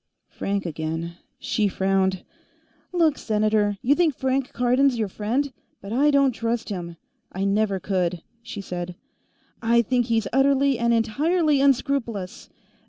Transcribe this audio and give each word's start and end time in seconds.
Frank 0.29 0.65
again. 0.65 1.17
She 1.37 1.67
frowned. 1.67 2.23
"Look, 2.91 3.19
Senator; 3.19 3.77
you 3.83 3.93
think 3.93 4.15
Frank 4.15 4.51
Cardon's 4.51 4.97
your 4.97 5.07
friend, 5.07 5.53
but 5.79 5.93
I 5.93 6.09
don't 6.09 6.31
trust 6.31 6.69
him. 6.69 6.97
I 7.31 7.45
never 7.45 7.79
could," 7.79 8.23
she 8.41 8.61
said. 8.61 8.95
"I 9.61 9.83
think 9.83 10.07
he's 10.07 10.25
utterly 10.33 10.79
and 10.79 10.91
entirely 10.91 11.61
unscrupulous. 11.61 12.49